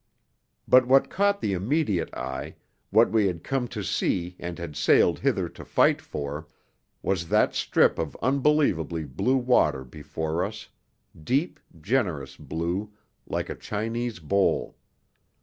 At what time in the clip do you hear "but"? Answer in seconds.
0.67-0.87